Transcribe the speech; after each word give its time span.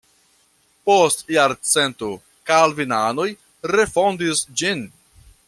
Post 0.89 1.19
jarcento 1.35 2.09
kalvinanoj 2.53 3.29
refondis 3.75 4.43
ĝin. 4.63 4.85